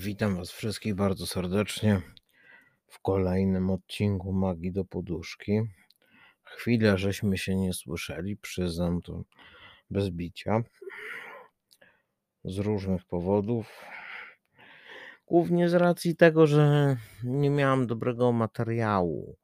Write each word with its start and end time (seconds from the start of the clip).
Witam 0.00 0.36
Was 0.36 0.50
wszystkich 0.50 0.94
bardzo 0.94 1.26
serdecznie 1.26 2.00
w 2.86 3.00
kolejnym 3.00 3.70
odcinku 3.70 4.32
Magii 4.32 4.72
do 4.72 4.84
Poduszki. 4.84 5.60
Chwilę 6.44 6.98
żeśmy 6.98 7.38
się 7.38 7.56
nie 7.56 7.72
słyszeli, 7.72 8.36
przyznam 8.36 9.02
to 9.02 9.22
bez 9.90 10.10
bicia. 10.10 10.62
Z 12.44 12.58
różnych 12.58 13.04
powodów. 13.04 13.84
Głównie 15.26 15.68
z 15.68 15.74
racji 15.74 16.16
tego, 16.16 16.46
że 16.46 16.96
nie 17.24 17.50
miałem 17.50 17.86
dobrego 17.86 18.32
materiału. 18.32 19.36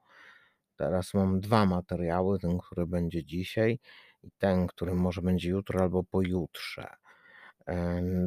Teraz 0.76 1.14
mam 1.14 1.40
dwa 1.40 1.66
materiały: 1.66 2.38
ten, 2.38 2.58
który 2.58 2.86
będzie 2.86 3.24
dzisiaj, 3.24 3.78
i 4.22 4.30
ten, 4.38 4.66
który 4.66 4.94
może 4.94 5.22
będzie 5.22 5.48
jutro 5.50 5.80
albo 5.80 6.04
pojutrze 6.04 7.03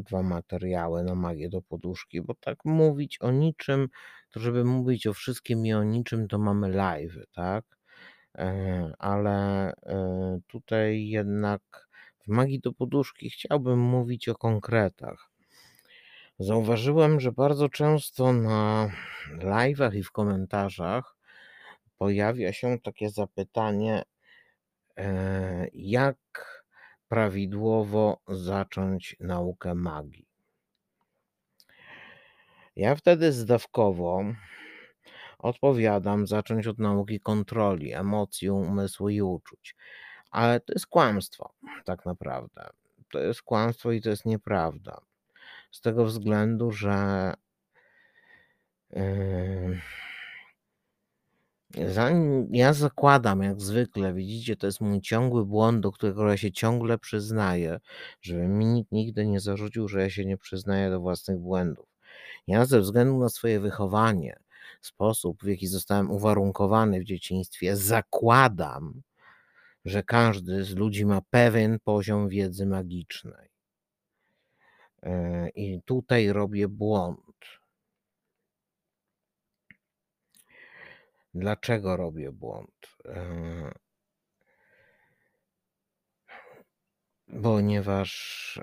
dwa 0.03 0.23
materiały 0.23 1.03
na 1.03 1.15
magię 1.15 1.49
do 1.49 1.61
poduszki, 1.61 2.21
bo 2.21 2.33
tak 2.35 2.65
mówić 2.65 3.21
o 3.21 3.31
niczym, 3.31 3.89
to 4.31 4.39
żeby 4.39 4.63
mówić 4.63 5.07
o 5.07 5.13
wszystkim 5.13 5.65
i 5.65 5.73
o 5.73 5.83
niczym, 5.83 6.27
to 6.27 6.39
mamy 6.39 6.69
live, 6.69 7.17
tak? 7.31 7.65
E, 8.37 8.93
ale 8.99 9.71
e, 9.71 10.39
tutaj 10.47 11.07
jednak 11.07 11.61
w 12.19 12.27
magii 12.27 12.59
do 12.59 12.73
poduszki 12.73 13.29
chciałbym 13.29 13.79
mówić 13.79 14.29
o 14.29 14.35
konkretach. 14.35 15.29
Zauważyłem, 16.39 17.19
że 17.19 17.31
bardzo 17.31 17.69
często 17.69 18.33
na 18.33 18.91
live'ach 19.39 19.95
i 19.95 20.03
w 20.03 20.11
komentarzach 20.11 21.15
pojawia 21.97 22.53
się 22.53 22.79
takie 22.79 23.09
zapytanie, 23.09 24.03
e, 24.97 25.67
jak 25.73 26.17
prawidłowo 27.07 28.21
zacząć 28.27 29.15
naukę 29.19 29.75
magii. 29.75 30.27
Ja 32.75 32.95
wtedy 32.95 33.31
zdawkowo 33.31 34.23
odpowiadam 35.39 36.27
zacząć 36.27 36.67
od 36.67 36.79
nauki 36.79 37.19
kontroli 37.19 37.93
emocji, 37.93 38.49
umysłu 38.49 39.09
i 39.09 39.21
uczuć. 39.21 39.75
Ale 40.31 40.59
to 40.59 40.73
jest 40.73 40.87
kłamstwo, 40.87 41.53
tak 41.85 42.05
naprawdę. 42.05 42.69
To 43.11 43.19
jest 43.19 43.41
kłamstwo 43.41 43.91
i 43.91 44.01
to 44.01 44.09
jest 44.09 44.25
nieprawda. 44.25 45.01
Z 45.71 45.81
tego 45.81 46.05
względu, 46.05 46.71
że. 46.71 47.33
Yy 48.89 49.81
Zanim 51.85 52.55
ja 52.55 52.73
zakładam, 52.73 53.43
jak 53.43 53.61
zwykle, 53.61 54.13
widzicie, 54.13 54.55
to 54.55 54.65
jest 54.67 54.81
mój 54.81 55.01
ciągły 55.01 55.45
błąd, 55.45 55.79
do 55.81 55.91
którego 55.91 56.29
ja 56.29 56.37
się 56.37 56.51
ciągle 56.51 56.97
przyznaję, 56.97 57.79
żeby 58.21 58.47
mi 58.47 58.65
nikt 58.65 58.91
nigdy 58.91 59.27
nie 59.27 59.39
zarzucił, 59.39 59.87
że 59.87 60.01
ja 60.01 60.09
się 60.09 60.25
nie 60.25 60.37
przyznaję 60.37 60.89
do 60.89 60.99
własnych 60.99 61.37
błędów. 61.37 61.85
Ja 62.47 62.65
ze 62.65 62.79
względu 62.81 63.19
na 63.19 63.29
swoje 63.29 63.59
wychowanie, 63.59 64.39
sposób, 64.81 65.43
w 65.43 65.47
jaki 65.47 65.67
zostałem 65.67 66.11
uwarunkowany 66.11 66.99
w 66.99 67.03
dzieciństwie, 67.03 67.75
zakładam, 67.75 69.01
że 69.85 70.03
każdy 70.03 70.63
z 70.63 70.75
ludzi 70.75 71.05
ma 71.05 71.21
pewien 71.29 71.79
poziom 71.83 72.29
wiedzy 72.29 72.65
magicznej. 72.65 73.49
E, 75.03 75.49
I 75.49 75.81
tutaj 75.85 76.33
robię 76.33 76.67
błąd. 76.67 77.26
Dlaczego 81.37 81.97
robię 81.97 82.31
błąd? 82.31 82.97
Ponieważ 87.43 88.61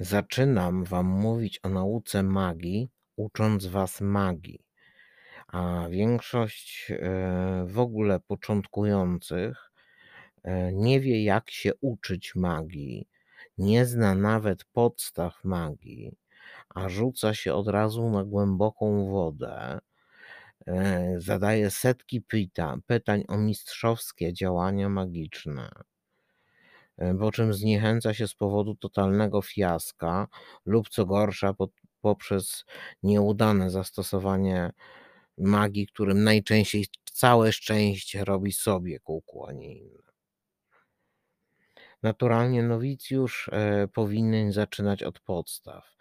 zaczynam 0.00 0.84
Wam 0.84 1.06
mówić 1.06 1.60
o 1.62 1.68
nauce 1.68 2.22
magii, 2.22 2.88
ucząc 3.16 3.66
Was 3.66 4.00
magii. 4.00 4.64
A 5.46 5.86
większość 5.90 6.92
w 7.64 7.78
ogóle 7.78 8.20
początkujących 8.20 9.72
nie 10.72 11.00
wie, 11.00 11.24
jak 11.24 11.50
się 11.50 11.72
uczyć 11.80 12.34
magii, 12.34 13.08
nie 13.58 13.86
zna 13.86 14.14
nawet 14.14 14.64
podstaw 14.64 15.44
magii, 15.44 16.16
a 16.68 16.88
rzuca 16.88 17.34
się 17.34 17.54
od 17.54 17.68
razu 17.68 18.10
na 18.10 18.24
głęboką 18.24 19.10
wodę 19.10 19.78
zadaje 21.18 21.70
setki 21.70 22.20
pytań, 22.20 22.80
pytań 22.86 23.24
o 23.28 23.38
mistrzowskie 23.38 24.32
działania 24.32 24.88
magiczne, 24.88 25.70
e, 26.98 27.14
po 27.14 27.32
czym 27.32 27.54
zniechęca 27.54 28.14
się 28.14 28.28
z 28.28 28.34
powodu 28.34 28.74
totalnego 28.74 29.42
fiaska 29.42 30.28
lub 30.66 30.88
co 30.88 31.06
gorsza 31.06 31.54
poprzez 32.00 32.64
nieudane 33.02 33.70
zastosowanie 33.70 34.72
magii, 35.38 35.86
którym 35.86 36.24
najczęściej 36.24 36.86
całe 37.12 37.52
szczęście 37.52 38.24
robi 38.24 38.52
sobie 38.52 39.00
kółku, 39.00 39.46
a 39.46 39.52
nie 39.52 39.74
inne. 39.78 40.02
Naturalnie 42.02 42.62
nowicjusz 42.62 43.48
e, 43.52 43.88
powinien 43.88 44.52
zaczynać 44.52 45.02
od 45.02 45.20
podstaw, 45.20 45.96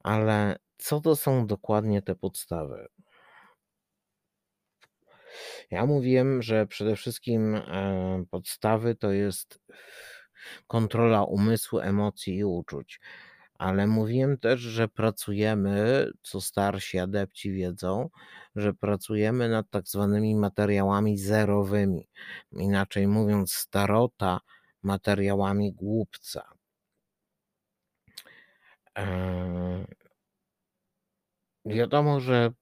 ale 0.00 0.56
co 0.78 1.00
to 1.00 1.16
są 1.16 1.46
dokładnie 1.46 2.02
te 2.02 2.14
podstawy? 2.14 2.88
Ja 5.70 5.86
mówiłem, 5.86 6.42
że 6.42 6.66
przede 6.66 6.96
wszystkim 6.96 7.54
e, 7.54 8.24
podstawy 8.30 8.94
to 8.94 9.12
jest 9.12 9.60
kontrola 10.66 11.24
umysłu, 11.24 11.78
emocji 11.80 12.36
i 12.36 12.44
uczuć. 12.44 13.00
Ale 13.58 13.86
mówiłem 13.86 14.38
też, 14.38 14.60
że 14.60 14.88
pracujemy, 14.88 16.06
co 16.22 16.40
starsi 16.40 16.98
adepci 16.98 17.52
wiedzą, 17.52 18.10
że 18.56 18.74
pracujemy 18.74 19.48
nad 19.48 19.70
tak 19.70 19.88
zwanymi 19.88 20.36
materiałami 20.36 21.18
zerowymi. 21.18 22.08
Inaczej 22.52 23.08
mówiąc, 23.08 23.52
starota 23.52 24.40
materiałami 24.82 25.72
głupca. 25.72 26.54
Eee, 28.94 29.84
wiadomo, 31.64 32.20
że 32.20 32.52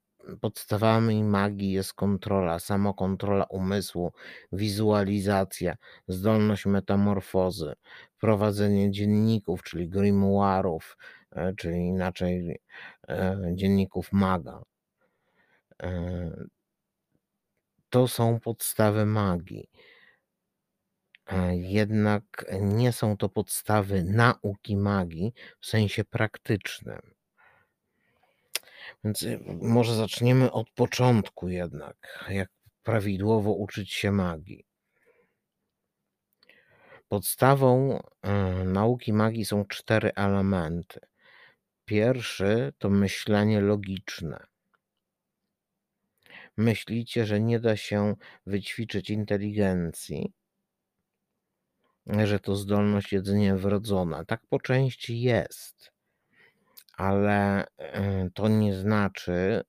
Podstawami 0.41 1.25
magii 1.25 1.73
jest 1.73 1.95
kontrola, 1.95 2.59
samokontrola 2.59 3.45
umysłu, 3.45 4.13
wizualizacja, 4.53 5.77
zdolność 6.09 6.67
metamorfozy, 6.67 7.73
prowadzenie 8.19 8.91
dzienników, 8.91 9.63
czyli 9.63 9.89
grimoirów, 9.89 10.97
e, 11.33 11.55
czyli 11.57 11.77
inaczej 11.77 12.61
e, 13.09 13.39
dzienników 13.55 14.13
maga. 14.13 14.63
E, 15.83 16.31
to 17.91 18.09
są 18.09 18.41
podstawy 18.41 19.07
magii. 19.07 19.69
Jednak 21.53 22.45
nie 22.61 22.93
są 22.93 23.17
to 23.17 23.29
podstawy 23.29 24.05
nauki 24.05 24.77
magii 24.77 25.33
w 25.61 25.67
sensie 25.67 26.05
praktycznym. 26.05 27.01
Więc 29.05 29.23
y, 29.23 29.41
może 29.63 29.95
zaczniemy 29.95 30.53
od 30.53 30.71
początku 30.71 31.49
jednak, 31.49 32.25
jak 32.31 32.51
prawidłowo 32.83 33.53
uczyć 33.53 33.93
się 33.93 34.13
magii. 34.13 34.67
Podstawą 37.09 37.99
y, 37.99 38.65
nauki 38.65 39.13
magii 39.13 39.45
są 39.45 39.65
cztery 39.65 40.11
elementy. 40.15 41.01
Pierwszy 41.85 42.73
to 42.79 42.91
myślenie 42.91 43.61
logiczne. 43.61 44.47
Myślicie, 46.57 47.27
że 47.27 47.41
nie 47.41 47.61
da 47.61 47.77
się 47.77 48.15
wyćwiczyć 48.47 49.11
inteligencji, 49.11 50.33
że 52.25 52.41
to 52.41 52.57
zdolność 52.57 53.13
jedynie 53.13 53.57
wrodzona. 53.57 54.25
Tak 54.25 54.47
po 54.49 54.61
części 54.61 55.21
jest 55.21 55.92
ale 57.03 57.67
e, 57.79 58.31
to 58.35 58.49
nie 58.49 58.75
znaczy, 58.75 59.63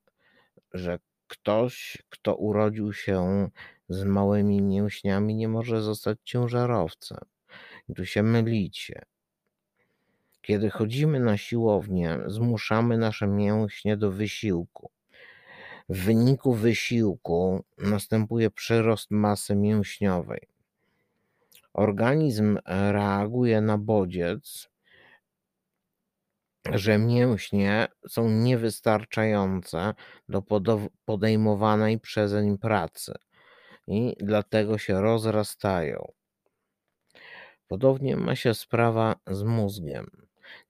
że 0.74 0.98
ktoś, 1.26 2.02
kto 2.08 2.34
urodził 2.34 2.92
się 2.92 3.48
z 3.88 4.04
małymi 4.04 4.62
mięśniami, 4.62 5.34
nie 5.34 5.48
może 5.48 5.82
zostać 5.82 6.18
ciężarowcem. 6.24 7.18
I 7.88 7.94
tu 7.94 8.06
się 8.06 8.22
mylicie. 8.22 9.02
Kiedy 10.42 10.70
chodzimy 10.70 11.20
na 11.20 11.36
siłownię, 11.36 12.18
zmuszamy 12.26 12.98
nasze 12.98 13.26
mięśnie 13.26 13.96
do 13.96 14.10
wysiłku. 14.10 14.90
W 15.88 16.04
wyniku 16.04 16.54
wysiłku 16.54 17.64
następuje 17.78 18.50
przyrost 18.50 19.10
masy 19.10 19.56
mięśniowej. 19.56 20.48
Organizm 21.72 22.58
reaguje 22.66 23.60
na 23.60 23.78
bodziec, 23.78 24.73
że 26.72 26.98
mięśnie 26.98 27.86
są 28.08 28.28
niewystarczające 28.28 29.94
do 30.28 30.42
podejmowanej 31.04 32.00
przezeń 32.00 32.58
pracy 32.58 33.14
i 33.86 34.16
dlatego 34.20 34.78
się 34.78 35.00
rozrastają. 35.00 36.12
Podobnie 37.68 38.16
ma 38.16 38.36
się 38.36 38.54
sprawa 38.54 39.16
z 39.30 39.42
mózgiem. 39.42 40.06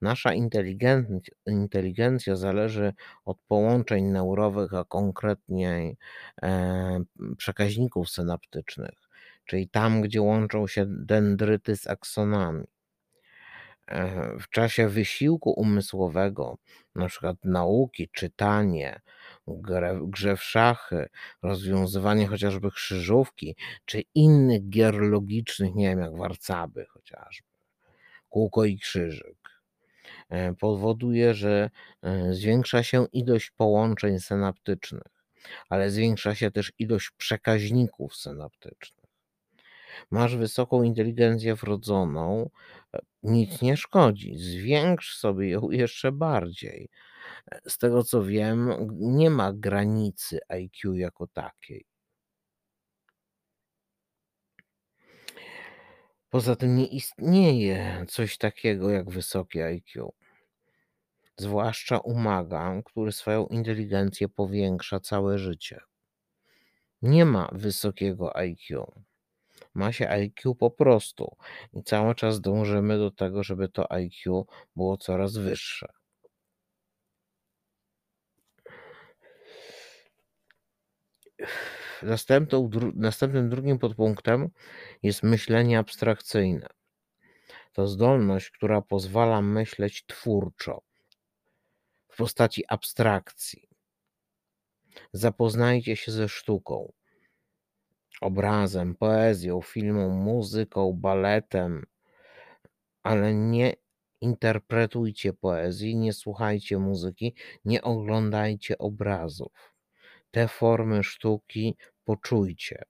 Nasza 0.02 0.34
inteligenc 0.34 1.30
inteligencja 1.46 2.36
zależy 2.36 2.92
od 3.24 3.38
połączeń 3.48 4.04
neurowych, 4.04 4.74
a 4.74 4.84
konkretniej, 4.84 5.96
e, 6.42 7.00
przekaźników 7.36 8.10
synaptycznych, 8.10 8.98
czyli 9.44 9.68
tam, 9.68 10.02
gdzie 10.02 10.22
łączą 10.22 10.66
się 10.66 10.84
dendryty 10.88 11.76
z 11.76 11.86
aksonami. 11.86 12.64
E, 13.86 14.38
w 14.40 14.48
czasie 14.50 14.88
wysiłku 14.88 15.50
umysłowego, 15.50 16.58
na 16.94 17.08
przykład 17.08 17.36
nauki, 17.44 18.08
czytanie, 18.08 19.00
grę 19.46 20.00
grze 20.02 20.36
w 20.36 20.42
szachy, 20.42 21.08
rozwiązywanie 21.42 22.26
chociażby 22.26 22.70
krzyżówki 22.70 23.56
czy 23.84 24.02
innych 24.14 24.68
gier 24.68 24.94
logicznych, 24.94 25.74
nie 25.74 25.88
wiem, 25.88 26.00
jak 26.00 26.16
warcaby 26.16 26.86
chociażby, 26.86 27.48
kółko 28.28 28.64
i 28.64 28.78
krzyżyk, 28.78 29.62
e, 30.28 30.54
powoduje, 30.54 31.34
że, 31.34 31.70
e, 32.02 32.32
zwiększa 32.34 32.82
się 32.82 33.06
ilość 33.12 33.50
połączeń 33.50 34.20
synaptycznych, 34.20 35.24
ale 35.68 35.90
zwiększa 35.90 36.34
się 36.34 36.50
też 36.50 36.72
ilość 36.78 37.10
przekaźników 37.10 38.16
synaptycznych. 38.16 39.03
Masz 40.10 40.36
wysoką 40.36 40.82
inteligencję 40.82 41.54
wrodzoną, 41.54 42.50
nic 43.22 43.62
nie 43.62 43.76
szkodzi, 43.76 44.38
zwiększ 44.38 45.16
sobie 45.16 45.50
ją 45.50 45.70
jeszcze 45.82 46.12
bardziej. 46.12 46.88
E, 47.52 47.70
z 47.70 47.78
tego 47.78 48.04
co 48.04 48.24
wiem, 48.24 48.70
nie 48.92 49.30
ma 49.30 49.52
granicy 49.52 50.38
IQ 50.48 50.94
jako 50.94 51.26
takiej. 51.26 51.86
Poza 56.30 56.56
tym 56.56 56.76
nie 56.76 56.86
istnieje 56.86 58.04
coś 58.08 58.38
takiego 58.38 58.90
jak 58.90 59.10
wysokie 59.10 59.66
IQ. 59.66 60.12
Zwłaszcza 61.36 61.98
u 61.98 62.14
maga, 62.14 62.82
który 62.84 63.12
swoją 63.12 63.46
inteligencję 63.46 64.28
powiększa 64.28 65.00
całe 65.00 65.38
życie. 65.38 65.80
Nie 67.02 67.24
ma 67.24 67.48
wysokiego 67.52 68.36
IQ. 68.36 68.92
Ma 69.74 69.92
się 69.92 70.08
IQ 70.08 70.54
po 70.54 70.70
prostu 70.70 71.36
i 71.72 71.82
cały 71.82 72.14
czas 72.14 72.40
dążymy 72.40 72.98
do 72.98 73.10
tego, 73.10 73.42
żeby 73.42 73.68
to 73.68 73.92
IQ 73.92 74.46
było 74.76 74.96
coraz 74.96 75.36
wyższe. 75.36 75.88
Następną, 82.02 82.68
dru 82.68 82.92
następnym 82.94 83.50
drugim 83.50 83.78
podpunktem 83.78 84.50
jest 85.02 85.22
myślenie 85.22 85.78
abstrakcyjne. 85.78 86.66
To 87.72 87.86
zdolność, 87.86 88.50
która 88.50 88.82
pozwala 88.82 89.42
myśleć 89.42 90.04
twórczo, 90.06 90.82
w 92.08 92.16
postaci 92.16 92.64
abstrakcji. 92.68 93.68
Zapoznajcie 95.12 95.96
się 95.96 96.12
ze 96.12 96.28
sztuką, 96.28 96.92
obrazem, 98.24 98.94
poezją, 98.94 99.60
filmem, 99.62 100.10
muzyką, 100.10 100.92
baletem, 100.92 101.86
ale 103.02 103.34
nie 103.34 103.72
interpretujcie 104.20 105.32
poezji, 105.32 105.96
nie 105.96 106.12
słuchajcie 106.12 106.78
muzyki, 106.78 107.34
nie 107.64 107.82
oglądajcie 107.82 108.78
obrazów. 108.78 109.74
Te 110.30 110.48
formy 110.48 111.02
sztuki 111.02 111.76
poczujcie. 112.04 112.84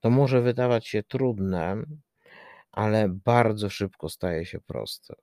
To 0.00 0.10
może 0.10 0.40
wydawać 0.40 0.86
się 0.86 1.02
trudne, 1.02 1.82
ale 2.72 3.08
bardzo 3.08 3.70
szybko 3.70 4.08
staje 4.08 4.46
się 4.46 4.60
proste. 4.60 5.14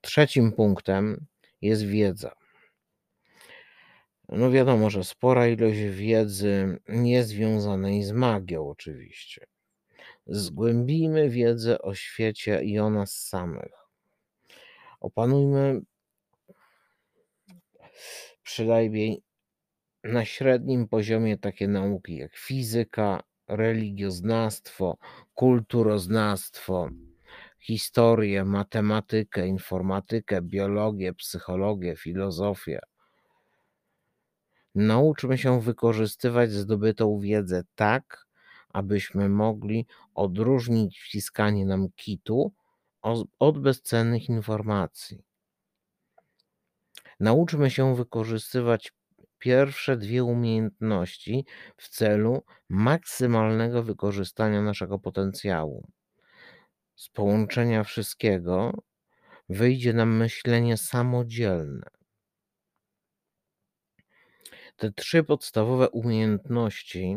Trzecim 0.00 0.52
punktem 0.52 1.26
jest 1.60 1.82
wiedza. 1.82 2.41
No 4.28 4.50
wiadomo, 4.50 4.90
że 4.90 5.04
spora 5.04 5.48
ilość 5.48 5.78
wiedzy 5.78 6.78
niezwiązanej 6.88 8.02
z 8.02 8.12
magią, 8.12 8.68
oczywiście. 8.68 9.46
Zgłębijmy 10.26 11.30
wiedzę 11.30 11.82
o 11.82 11.94
świecie 11.94 12.62
i 12.62 12.78
o 12.78 12.90
nas 12.90 13.12
samych. 13.28 13.72
Opanujmy 15.00 15.80
przynajmniej 18.42 19.22
na 20.04 20.24
średnim 20.24 20.88
poziomie 20.88 21.38
takie 21.38 21.68
nauki 21.68 22.16
jak 22.16 22.36
fizyka, 22.36 23.22
religioznawstwo, 23.48 24.96
kulturoznawstwo, 25.34 26.90
historię, 27.60 28.44
matematykę, 28.44 29.46
informatykę, 29.46 30.42
biologię, 30.42 31.14
psychologię, 31.14 31.96
filozofię. 31.96 32.80
Nauczmy 34.74 35.38
się 35.38 35.60
wykorzystywać 35.60 36.52
zdobytą 36.52 37.18
wiedzę 37.18 37.62
tak, 37.74 38.26
abyśmy 38.68 39.28
mogli 39.28 39.86
odróżnić 40.14 41.00
wciskanie 41.00 41.66
nam 41.66 41.88
kitu 41.96 42.52
od 43.38 43.58
bezcennych 43.58 44.28
informacji. 44.28 45.24
Nauczmy 47.20 47.70
się 47.70 47.96
wykorzystywać 47.96 48.92
pierwsze 49.38 49.96
dwie 49.96 50.24
umiejętności 50.24 51.46
w 51.76 51.88
celu 51.88 52.42
maksymalnego 52.68 53.82
wykorzystania 53.82 54.62
naszego 54.62 54.98
potencjału. 54.98 55.88
Z 56.96 57.08
połączenia 57.08 57.84
wszystkiego 57.84 58.72
wyjdzie 59.48 59.92
nam 59.92 60.16
myślenie 60.16 60.76
samodzielne. 60.76 62.01
Te 64.82 64.92
trzy 64.92 65.24
podstawowe 65.24 65.90
umiejętności 65.90 67.16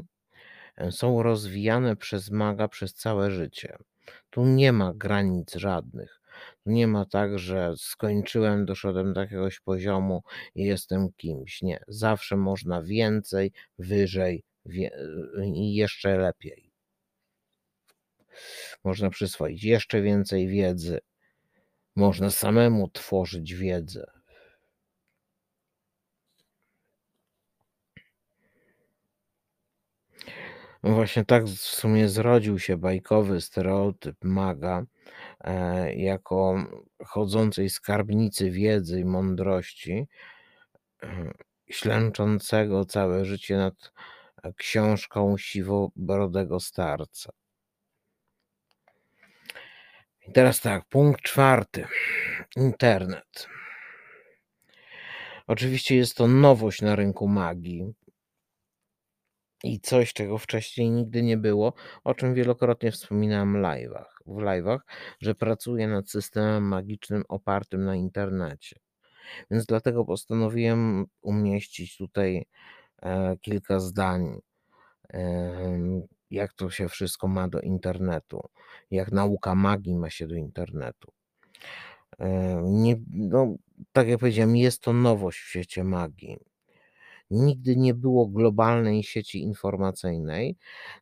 e, 0.78 0.92
są 0.92 1.24
rozwijane 1.24 1.96
przez 1.96 2.32
maga 2.32 2.68
przez 2.68 2.94
całe 2.94 3.32
życie. 3.32 3.78
Tu 4.30 4.46
nie 4.46 4.72
ma 4.72 4.94
granic 4.94 5.56
żadnych. 5.56 6.22
Nie 6.66 6.88
ma 6.88 7.06
tak, 7.06 7.40
że 7.40 7.74
skończyłem, 7.78 8.66
doszedłem 8.66 9.14
do 9.14 9.22
jakiegoś 9.22 9.60
poziomu 9.60 10.24
i 10.56 10.64
jestem 10.64 11.14
kimś. 11.18 11.62
Nie. 11.62 11.80
Zawsze 11.88 12.38
można 12.38 12.82
więcej, 12.82 13.52
wyżej 13.80 14.44
wie, 14.66 14.92
i 15.56 15.76
jeszcze 15.76 16.18
lepiej. 16.18 16.72
Można 18.84 19.10
przyswoić 19.10 19.64
jeszcze 19.64 20.02
więcej 20.02 20.48
wiedzy. 20.48 21.00
Można 21.96 22.30
samemu 22.30 22.90
tworzyć 22.90 23.54
wiedzę. 23.54 24.15
No 30.86 30.92
właśnie 30.92 31.26
tak 31.26 31.46
w 31.46 31.60
sumie 31.60 32.10
zrodził 32.10 32.60
się 32.60 32.78
bajkowy 32.78 33.42
stereotyp 33.42 34.24
maga 34.24 34.84
e, 35.42 35.96
jako 35.96 36.56
chodzącej 37.06 37.70
skarbnicy 37.70 38.52
wiedzy 38.52 39.00
i 39.00 39.06
mądrości, 39.06 40.08
e, 41.04 41.32
ślęczącego 41.70 42.86
całe 42.86 43.26
życie 43.26 43.58
nad 43.58 43.92
e, 44.44 44.54
książką 44.54 45.38
siwobrodego 45.38 46.60
starca. 46.60 47.32
I 50.28 50.32
teraz 50.32 50.62
tak, 50.62 50.86
punkt 50.86 51.22
czwarty. 51.22 51.88
Internet. 52.56 53.48
Oczywiście 55.48 55.96
jest 55.96 56.18
to 56.18 56.28
nowość 56.28 56.82
na 56.82 56.96
rynku 56.96 57.28
magii 57.28 57.94
i 59.64 59.80
coś, 59.80 60.14
czego 60.14 60.38
wcześniej 60.38 60.92
nigdy 60.92 61.24
nie 61.24 61.38
było, 61.38 61.74
o 62.04 62.14
czym 62.14 62.34
wielokrotnie 62.34 62.92
wspominałem 62.92 63.54
live'ach, 63.54 64.06
w 64.26 64.38
live'ach, 64.38 64.80
że 65.22 65.36
pracuję 65.36 65.88
nad 65.88 66.10
systemem 66.10 66.64
magicznym 66.64 67.24
opartym 67.30 67.86
na 67.86 67.96
internecie. 67.96 68.80
Więc 69.52 69.66
dlatego 69.66 70.06
postanowiłem 70.06 71.06
umieścić 71.22 71.98
tutaj 71.98 72.46
e, 73.02 73.38
kilka 73.42 73.80
zdań, 73.80 74.40
e, 75.14 75.80
jak 76.30 76.54
to 76.54 76.70
się 76.70 76.90
wszystko 76.90 77.28
ma 77.28 77.48
do 77.48 77.62
internetu, 77.62 78.50
jak 78.92 79.12
nauka 79.12 79.56
magii 79.56 79.96
ma 79.96 80.10
się 80.10 80.28
do 80.28 80.36
internetu. 80.36 81.12
E, 82.20 82.62
nie, 82.64 82.96
no, 83.10 83.56
tak 83.92 84.08
jak 84.08 84.20
powiedziałem, 84.20 84.56
jest 84.56 84.82
to 84.82 84.94
nowość 84.94 85.40
w 85.40 85.50
świecie 85.50 85.84
magii. 85.84 86.38
Nigdy 87.32 87.76
nie 87.76 87.94
było 87.94 88.28
globalnej 88.28 89.04
sieci 89.04 89.42
informacyjnej. 89.42 90.56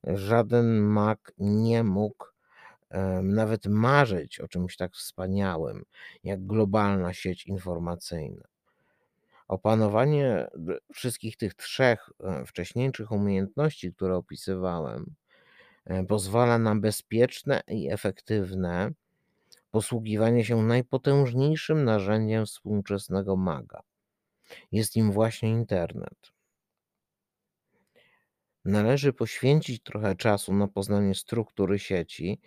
Żaden 0.04 0.80
mag 0.80 1.34
nie 1.38 1.84
mógł 1.84 2.26
nawet 3.24 3.66
marzyć 3.68 4.40
o 4.40 4.48
czymś 4.48 4.78
tak 4.78 4.94
wspaniałym, 4.94 5.86
jak 6.24 6.46
globalna 6.46 7.14
sieć 7.14 7.46
informacyjna. 7.46 8.44
Opanowanie 9.48 10.48
wszystkich 10.94 11.38
tych 11.38 11.54
trzech 11.54 12.10
e, 12.20 12.46
wcześniejszych 12.46 13.12
umiejętności, 13.12 13.94
które 13.94 14.16
opisywałem, 14.16 15.16
e, 15.86 16.04
pozwala 16.04 16.58
na 16.58 16.76
bezpieczne 16.76 17.62
i 17.68 17.92
efektywne 17.92 18.92
posługiwanie 19.72 20.46
się 20.46 20.64
najpotężniejszym 20.64 21.84
narzędziem 21.84 22.46
współczesnego 22.46 23.36
maga. 23.36 23.82
Jest 24.72 24.96
nim 24.96 25.12
właśnie 25.12 25.50
internet. 25.50 26.34
Należy 28.66 29.14
poświęcić 29.14 29.84
trochę 29.84 30.16
czasu 30.16 30.54
na 30.54 30.68
poznanie 30.68 31.16
struktury 31.16 31.80
sieci, 31.80 32.40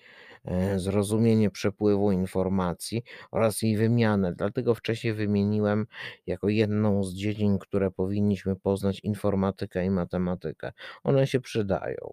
e, 0.44 0.78
zrozumienie 0.78 1.50
przepływu 1.50 2.12
informacji 2.12 3.02
oraz 3.30 3.62
jej 3.62 3.76
wymianę. 3.76 4.32
Dlatego 4.32 4.74
wcześniej 4.74 5.14
wymieniłem 5.14 5.86
jako 6.26 6.48
jedną 6.48 7.04
z 7.04 7.14
dziedzin, 7.14 7.58
które 7.58 7.90
powinniśmy 7.90 8.56
poznać 8.56 9.00
informatykę 9.00 9.84
i 9.84 9.90
matematykę. 9.90 10.72
One 11.04 11.26
się 11.26 11.40
przydają. 11.40 12.12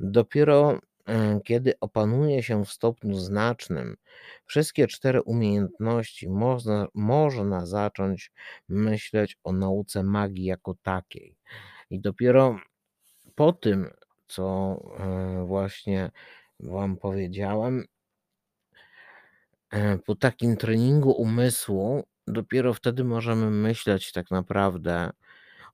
Dopiero 0.00 0.78
kiedy 1.44 1.74
opanuje 1.80 2.42
się 2.42 2.64
w 2.64 2.72
stopniu 2.72 3.18
znacznym 3.18 3.96
wszystkie 4.46 4.86
cztery 4.86 5.22
umiejętności, 5.22 6.28
można, 6.28 6.86
można 6.94 7.66
zacząć 7.66 8.32
myśleć 8.68 9.38
o 9.44 9.52
nauce 9.52 10.02
magii 10.02 10.44
jako 10.44 10.74
takiej. 10.82 11.36
I 11.90 12.00
dopiero 12.00 12.58
po 13.34 13.52
tym, 13.52 13.90
co 14.26 14.76
e, 14.98 15.44
właśnie 15.46 16.10
Wam 16.60 16.96
powiedziałem, 16.96 17.84
e, 19.70 19.98
po 19.98 20.14
takim 20.14 20.56
treningu 20.56 21.10
umysłu, 21.10 22.04
dopiero 22.26 22.74
wtedy 22.74 23.04
możemy 23.04 23.50
myśleć 23.50 24.12
tak 24.12 24.30
naprawdę 24.30 25.10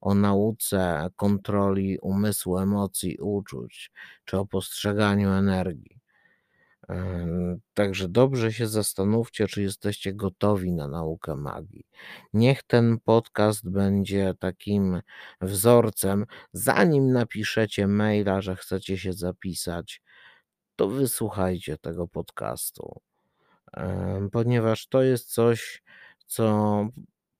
o 0.02 0.14
nauce 0.14 1.08
kontroli 1.16 1.98
umysłu, 1.98 2.58
emocji, 2.58 3.18
uczuć, 3.20 3.92
czy 4.24 4.38
o 4.38 4.46
postrzeganiu 4.46 5.30
energii. 5.30 6.02
Także 7.74 8.08
dobrze 8.08 8.52
się 8.52 8.66
zastanówcie, 8.66 9.46
czy 9.46 9.62
jesteście 9.62 10.14
gotowi 10.14 10.72
na 10.72 10.88
naukę 10.88 11.36
magii. 11.36 11.86
Niech 12.32 12.62
ten 12.62 12.98
podcast 13.04 13.70
będzie 13.70 14.34
takim 14.38 15.02
wzorcem. 15.40 16.26
Zanim 16.52 17.12
napiszecie 17.12 17.86
maila, 17.86 18.40
że 18.40 18.56
chcecie 18.56 18.98
się 18.98 19.12
zapisać, 19.12 20.02
to 20.76 20.88
wysłuchajcie 20.88 21.78
tego 21.78 22.08
podcastu, 22.08 23.00
ponieważ 24.32 24.86
to 24.86 25.02
jest 25.02 25.32
coś, 25.32 25.82
co 26.26 26.88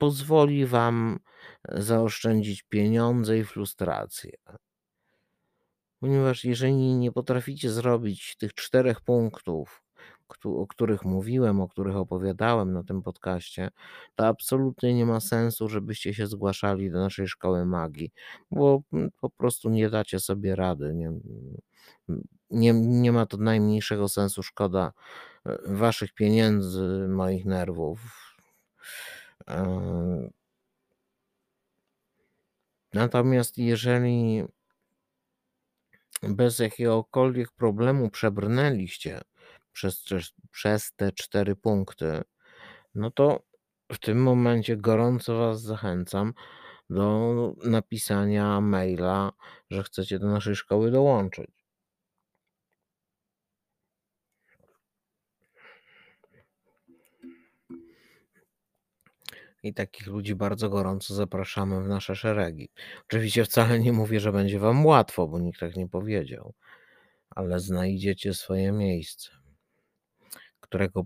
pozwoli 0.02 0.66
Wam 0.66 1.18
zaoszczędzić 1.68 2.62
pieniądze 2.62 3.38
i 3.38 3.44
frustrację. 3.44 4.32
Ponieważ 6.00 6.44
jeżeli 6.44 6.74
nie 6.74 7.12
potraficie 7.12 7.70
zrobić 7.70 8.36
tych 8.36 8.54
czterech 8.54 9.00
punktów, 9.00 9.82
o 10.44 10.66
których 10.66 11.04
mówiłem, 11.04 11.60
o 11.60 11.68
których 11.68 11.96
opowiadałem 11.96 12.72
na 12.72 12.82
tym 12.82 13.02
podcaście, 13.02 13.70
to 14.14 14.26
absolutnie 14.26 14.94
nie 14.94 15.06
ma 15.06 15.20
sensu, 15.20 15.68
żebyście 15.68 16.14
się 16.14 16.26
zgłaszali 16.26 16.90
do 16.90 16.98
naszej 16.98 17.28
szkoły 17.28 17.66
magii, 17.66 18.12
bo 18.50 18.82
mm, 18.92 19.10
po 19.20 19.30
prostu 19.30 19.70
nie 19.70 19.90
dacie 19.90 20.20
sobie 20.20 20.56
rady. 20.56 20.94
Nie, 20.94 21.08
mm, 21.08 22.22
nie, 22.50 22.72
nie 22.72 23.12
ma 23.12 23.26
to 23.26 23.36
najmniejszego 23.36 24.08
sensu. 24.08 24.42
Szkoda 24.42 24.92
e, 25.46 25.58
waszych 25.66 26.12
pieniędzy, 26.12 27.06
moich 27.08 27.44
nerwów. 27.44 28.00
Natomiast 32.94 33.58
jeżeli 33.58 34.44
bez 36.22 36.58
jakiegokolwiek 36.58 37.50
problemu 37.50 38.10
przebrnęliście 38.10 39.20
przez, 39.72 40.04
przez 40.50 40.92
te 40.92 41.12
cztery 41.12 41.56
punkty, 41.56 42.22
no 42.94 43.10
to 43.10 43.42
w 43.92 43.98
tym 43.98 44.22
momencie 44.22 44.76
gorąco 44.76 45.38
Was 45.38 45.62
zachęcam 45.62 46.34
do 46.90 47.54
napisania 47.64 48.60
maila, 48.60 49.32
że 49.70 49.82
chcecie 49.82 50.18
do 50.18 50.26
naszej 50.26 50.56
szkoły 50.56 50.90
dołączyć. 50.90 51.61
I 59.62 59.74
takich 59.74 60.06
ludzi 60.06 60.34
bardzo 60.34 60.68
gorąco 60.68 61.14
zapraszamy 61.14 61.82
w 61.82 61.88
nasze 61.88 62.16
szeregi. 62.16 62.68
Oczywiście 63.06 63.44
wcale 63.44 63.78
nie 63.78 63.92
mówię, 63.92 64.20
że 64.20 64.32
będzie 64.32 64.58
Wam 64.58 64.86
łatwo, 64.86 65.28
bo 65.28 65.38
nikt 65.38 65.60
tak 65.60 65.76
nie 65.76 65.88
powiedział, 65.88 66.54
ale 67.30 67.60
znajdziecie 67.60 68.34
swoje 68.34 68.72
miejsce, 68.72 69.30
którego 70.60 71.04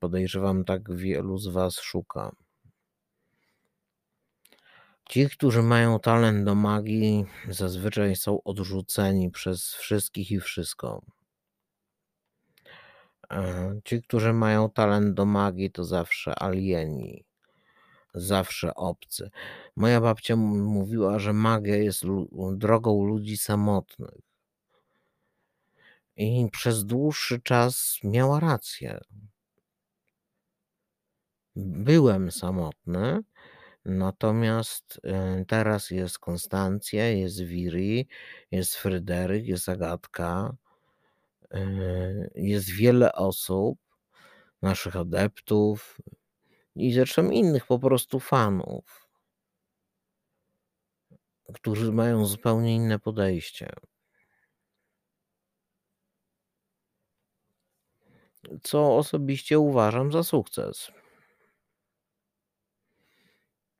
podejrzewam 0.00 0.64
tak 0.64 0.96
wielu 0.96 1.38
z 1.38 1.48
Was 1.48 1.74
szuka. 1.80 2.32
Ci, 5.08 5.28
którzy 5.28 5.62
mają 5.62 6.00
talent 6.00 6.44
do 6.44 6.54
magii, 6.54 7.24
zazwyczaj 7.48 8.16
są 8.16 8.42
odrzuceni 8.42 9.30
przez 9.30 9.74
wszystkich 9.74 10.30
i 10.30 10.40
wszystko. 10.40 11.02
E, 13.30 13.80
ci, 13.84 14.02
którzy 14.02 14.32
mają 14.32 14.70
talent 14.70 15.14
do 15.14 15.24
magii, 15.24 15.70
to 15.70 15.84
zawsze 15.84 16.42
alieni 16.42 17.24
zawsze 18.14 18.74
obcy. 18.74 19.30
Moja 19.76 20.00
babcia 20.00 20.36
mówiła, 20.36 21.18
że 21.18 21.32
magia 21.32 21.76
jest 21.76 22.02
drogą 22.52 23.04
ludzi 23.04 23.36
samotnych. 23.36 24.20
I 26.16 26.48
przez 26.52 26.84
dłuższy 26.84 27.40
czas 27.40 27.98
miała 28.04 28.40
rację. 28.40 29.00
Byłem 31.56 32.30
samotny, 32.30 33.20
natomiast 33.84 35.00
y, 35.40 35.44
teraz 35.46 35.90
jest 35.90 36.18
Konstancja, 36.18 37.08
jest 37.08 37.40
Wiri, 37.40 38.08
jest 38.50 38.74
Fryderyk, 38.74 39.46
jest 39.46 39.68
Agatka, 39.68 40.56
y, 41.54 42.30
jest 42.34 42.70
wiele 42.70 43.12
osób, 43.12 43.78
naszych 44.62 44.96
adeptów, 44.96 46.00
i 46.76 46.92
zresztą 46.92 47.30
innych 47.30 47.66
po 47.66 47.78
prostu 47.78 48.20
fanów, 48.20 49.08
którzy 51.54 51.92
mają 51.92 52.26
zupełnie 52.26 52.74
inne 52.74 52.98
podejście. 52.98 53.72
Co 58.62 58.96
osobiście 58.96 59.58
uważam 59.58 60.12
za 60.12 60.22
sukces. 60.22 60.90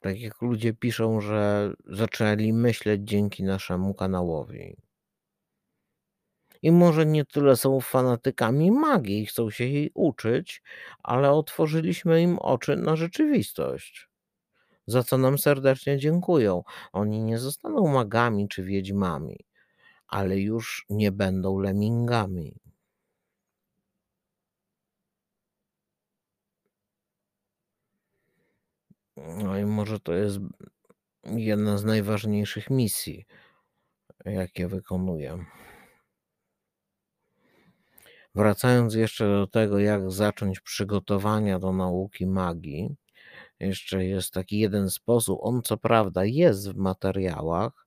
Tak 0.01 0.21
jak 0.21 0.43
ludzie 0.43 0.75
piszą, 0.75 1.21
że 1.21 1.73
zaczęli 1.87 2.53
myśleć 2.53 3.01
dzięki 3.05 3.45
naszemu 3.45 3.95
kanałowi. 3.95 4.84
I 6.65 6.73
może 6.73 7.07
nie 7.07 7.25
tyle 7.25 7.57
są 7.57 7.81
fanatykami 7.81 8.71
magii 8.71 9.27
chcą 9.27 9.51
się 9.51 9.65
jej 9.65 9.91
uczyć, 9.95 10.63
ale 11.03 11.31
otworzyliśmy 11.31 12.23
im 12.23 12.39
oczy 12.39 12.77
na 12.77 12.97
rzeczywistość. 12.97 14.09
Za 14.87 15.03
co 15.03 15.19
nam 15.19 15.39
serdecznie 15.39 15.99
dziękują. 15.99 16.63
Oni 16.93 17.21
nie 17.21 17.39
zostaną 17.39 17.87
magami 17.89 18.49
czy 18.49 18.65
wiedźmami, 18.65 19.37
ale 20.09 20.39
już 20.41 20.87
nie 20.91 21.13
będą 21.13 21.59
lemingami. 21.59 22.57
No 29.17 29.59
i 29.59 29.65
może 29.65 30.01
to 30.01 30.13
jest 30.13 30.39
jedna 31.25 31.79
z 31.79 31.85
najważniejszych 31.85 32.71
misji, 32.71 33.27
jakie 34.25 34.69
wykonuję. 34.69 35.45
Wracając 38.35 38.95
jeszcze 38.95 39.25
do 39.25 39.47
tego, 39.47 39.79
jak 39.79 40.11
zacząć 40.11 40.61
przygotowania 40.61 41.59
do 41.59 41.73
nauki 41.73 42.27
magii, 42.27 42.97
jeszcze 43.61 44.05
jest 44.05 44.33
taki 44.33 44.59
jeden 44.59 44.91
sposób. 44.91 45.39
On 45.43 45.63
co 45.63 45.77
prawda 45.77 46.25
jest 46.25 46.73
w 46.73 46.77
materiałach, 46.77 47.87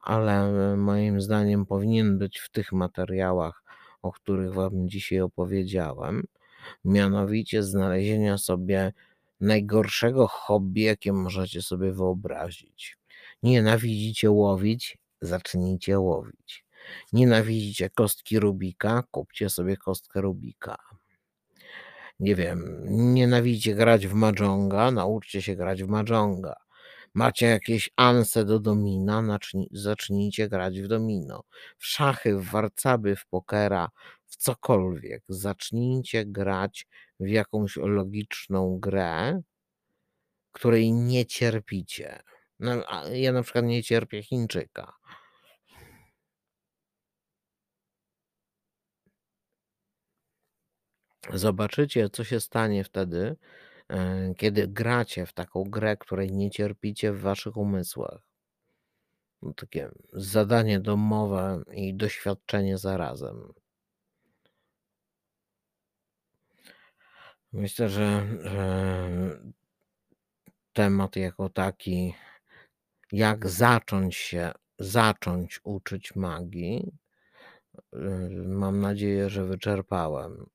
ale 0.00 0.52
moim 0.76 1.20
zdaniem 1.20 1.66
powinien 1.66 2.18
być 2.18 2.38
w 2.38 2.50
tych 2.50 2.72
materiałach, 2.72 3.62
o 4.02 4.12
których 4.12 4.54
Wam 4.54 4.88
dzisiaj 4.88 5.20
opowiedziałem. 5.20 6.24
Mianowicie 6.84 7.62
znalezienia 7.62 8.38
sobie 8.38 8.92
najgorszego 9.40 10.26
hobby, 10.26 10.80
jakie 10.80 11.12
możecie 11.12 11.62
sobie 11.62 11.92
wyobrazić. 11.92 12.98
Nienawidzicie 13.42 14.30
łowić, 14.30 14.98
zacznijcie 15.20 15.98
łowić. 15.98 16.64
Nienawidzicie 17.12 17.90
kostki 17.90 18.38
Rubika? 18.38 19.02
Kupcie 19.10 19.50
sobie 19.50 19.76
kostkę 19.76 20.20
Rubika. 20.20 20.76
Nie 22.20 22.34
wiem, 22.34 22.80
nienawidzicie 23.14 23.74
grać 23.74 24.06
w 24.06 24.14
Majonga? 24.14 24.90
Nauczcie 24.90 25.42
się 25.42 25.56
grać 25.56 25.82
w 25.82 25.88
Majonga. 25.88 26.54
Macie 27.14 27.46
jakieś 27.46 27.90
anse 27.96 28.44
do 28.44 28.60
domina? 28.60 29.38
Zacznijcie 29.72 30.48
grać 30.48 30.80
w 30.80 30.86
domino. 30.86 31.42
W 31.78 31.86
szachy, 31.86 32.36
w 32.36 32.44
warcaby, 32.44 33.16
w 33.16 33.26
pokera, 33.26 33.90
w 34.26 34.36
cokolwiek. 34.36 35.22
Zacznijcie 35.28 36.26
grać 36.26 36.86
w 37.20 37.28
jakąś 37.28 37.76
logiczną 37.76 38.78
grę, 38.80 39.42
której 40.52 40.92
nie 40.92 41.26
cierpicie. 41.26 42.22
No, 42.60 42.72
ja 43.12 43.32
na 43.32 43.42
przykład 43.42 43.64
nie 43.64 43.82
cierpię 43.82 44.22
Chińczyka. 44.22 44.92
Zobaczycie, 51.34 52.10
co 52.10 52.24
się 52.24 52.40
stanie 52.40 52.84
wtedy, 52.84 53.36
e, 53.88 54.34
kiedy 54.34 54.68
gracie 54.68 55.26
w 55.26 55.32
taką 55.32 55.64
grę, 55.64 55.96
której 55.96 56.32
nie 56.32 56.50
cierpicie 56.50 57.12
w 57.12 57.20
waszych 57.20 57.56
umysłach. 57.56 58.20
No, 59.42 59.52
takie 59.54 59.90
zadanie 60.12 60.80
domowe 60.80 61.62
i 61.72 61.94
doświadczenie 61.94 62.78
zarazem. 62.78 63.52
Myślę, 67.52 67.88
że, 67.88 68.26
że 68.42 69.10
temat 70.72 71.16
jako 71.16 71.48
taki, 71.48 72.14
jak 73.12 73.48
zacząć 73.48 74.16
się, 74.16 74.52
zacząć 74.78 75.60
uczyć 75.64 76.16
magii, 76.16 76.92
y, 77.94 77.98
mam 78.46 78.80
nadzieję, 78.80 79.30
że 79.30 79.44
wyczerpałem. 79.44 80.46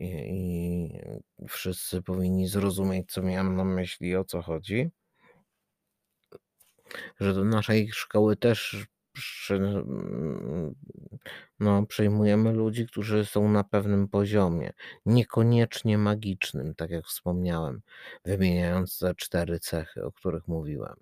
I, 0.00 1.00
wszyscy 1.48 2.02
powinni 2.02 2.48
zrozumieć, 2.48 3.12
co 3.12 3.22
miałem 3.22 3.56
na 3.56 3.64
myśli 3.64 4.16
o 4.16 4.24
co 4.24 4.42
chodzi. 4.42 4.90
Że 7.20 7.34
do 7.34 7.44
naszej 7.44 7.88
szkoły 7.92 8.36
też 8.36 8.86
przy, 9.12 9.60
no, 11.60 11.86
przyjmujemy 11.86 12.52
ludzi, 12.52 12.86
którzy 12.86 13.24
są 13.24 13.48
na 13.48 13.64
pewnym 13.64 14.08
poziomie, 14.08 14.72
niekoniecznie 15.06 15.98
magicznym, 15.98 16.74
tak 16.74 16.90
jak 16.90 17.06
wspomniałem, 17.06 17.80
wymieniając 18.24 18.98
te 18.98 19.14
cztery 19.14 19.58
cechy, 19.58 20.04
o 20.04 20.12
których 20.12 20.48
mówiłem. 20.48 20.96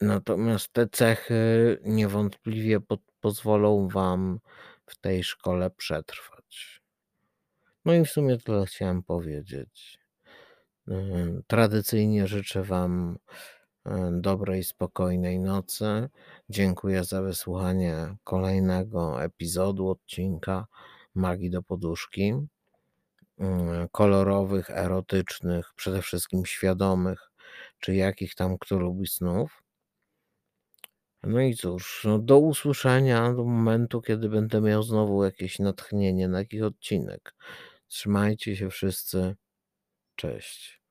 Natomiast 0.00 0.72
te 0.72 0.88
cechy 0.88 1.78
niewątpliwie 1.84 2.80
po, 2.80 2.98
pozwolą 3.20 3.88
Wam 3.88 4.40
w 4.86 4.96
tej 4.96 5.24
szkole 5.24 5.70
przetrwać. 5.70 6.35
No 7.86 7.94
i 7.94 8.04
w 8.04 8.10
sumie 8.10 8.38
tyle 8.38 8.66
chciałem 8.66 9.02
powiedzieć. 9.02 9.98
Yy, 10.86 11.42
tradycyjnie 11.46 12.26
życzę 12.26 12.62
Wam 12.62 13.18
E, 13.86 14.10
dobrej, 14.20 14.64
spokojnej 14.64 15.40
nocy. 15.40 16.08
Dziękuję 16.48 17.04
za 17.04 17.22
wysłuchanie 17.22 18.16
kolejnego 18.24 19.22
epizodu, 19.24 19.88
odcinka 19.88 20.66
Magii 21.14 21.50
do 21.50 21.62
Poduszki. 21.62 22.34
Mm, 23.38 23.88
kolorowych, 23.92 24.70
erotycznych, 24.70 25.72
przede 25.76 26.02
wszystkim 26.02 26.46
świadomych, 26.46 27.30
czy 27.80 27.94
jakich 27.94 28.34
tam 28.34 28.58
kto 28.58 28.78
lubi 28.78 29.06
snów. 29.06 29.62
No 31.22 31.40
i 31.40 31.54
cóż, 31.54 32.02
no 32.04 32.18
do 32.18 32.38
usłyszenia 32.38 33.32
do 33.32 33.44
momentu, 33.44 34.02
kiedy 34.02 34.28
będę 34.28 34.60
miał 34.60 34.82
znowu 34.82 35.24
jakieś 35.24 35.58
natchnienie 35.58 36.28
na 36.28 36.38
jakiś 36.38 36.60
odcinek. 36.60 37.34
Trzymajcie 37.88 38.56
się 38.56 38.70
wszyscy. 38.70 39.36
Cześć. 40.16 40.85